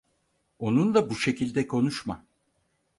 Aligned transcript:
Onunla 0.59 1.09
bu 1.09 1.15
şekilde 1.15 1.67
konuşma. 1.67 2.25